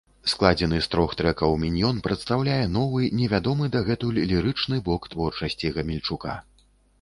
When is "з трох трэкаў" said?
0.85-1.51